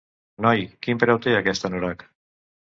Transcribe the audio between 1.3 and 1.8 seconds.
aquest